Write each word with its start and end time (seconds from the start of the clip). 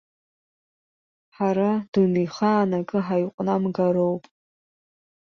Ҳара 1.35 1.69
дунеихаан 1.91 2.71
акы 2.79 2.99
ҳаиҟәнамгароуп. 3.05 4.23